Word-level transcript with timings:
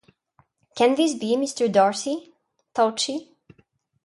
“Can 0.75 0.95
this 0.95 1.13
be 1.13 1.35
Mr. 1.37 1.71
Darcy?” 1.71 2.33
thought 2.73 2.99
she. 2.99 3.35